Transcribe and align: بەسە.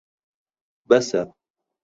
بەسە. 0.89 1.21